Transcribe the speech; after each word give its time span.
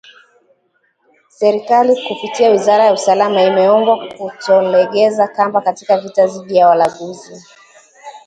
Serikali 1.29 2.05
kupitia 2.07 2.49
wizara 2.49 2.85
ya 2.85 2.93
usalama 2.93 3.41
imeombwa 3.43 4.07
kutolegeza 4.09 5.27
kamba 5.27 5.61
katika 5.61 5.97
vita 5.97 6.27
dhidi 6.27 6.55
ya 6.55 6.67
walanguzi 6.67 7.43